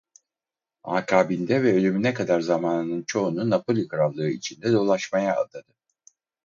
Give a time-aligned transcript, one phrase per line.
[0.83, 5.73] Akabinde ve ölümüne kadar zamanının çoğunu Napoli Krallığı içinde dolaşmaya adadı.